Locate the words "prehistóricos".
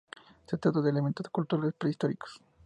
1.77-2.41